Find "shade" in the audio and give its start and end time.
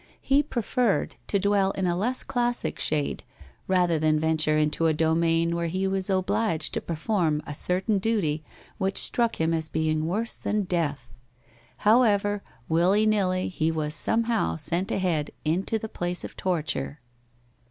2.79-3.23